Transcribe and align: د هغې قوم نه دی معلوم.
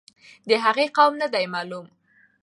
د 0.47 0.51
هغې 0.63 0.85
قوم 0.97 1.13
نه 1.21 1.27
دی 1.33 1.45
معلوم. 1.53 1.85